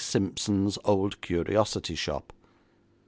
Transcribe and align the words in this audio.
Simpson's 0.03 0.79
old 0.83 1.21
curiosity 1.21 1.93
shop. 1.93 2.33